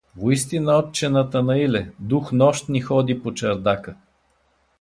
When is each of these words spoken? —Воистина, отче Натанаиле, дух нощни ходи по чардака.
—Воистина, 0.21 0.71
отче 0.81 1.07
Натанаиле, 1.13 1.81
дух 2.09 2.25
нощни 2.39 2.81
ходи 2.87 3.15
по 3.21 3.29
чардака. 3.37 3.93